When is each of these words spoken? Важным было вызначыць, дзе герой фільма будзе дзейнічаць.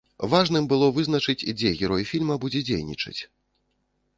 Важным 0.31 0.63
было 0.71 0.87
вызначыць, 0.95 1.47
дзе 1.59 1.73
герой 1.81 2.07
фільма 2.13 2.39
будзе 2.47 2.63
дзейнічаць. 2.71 3.17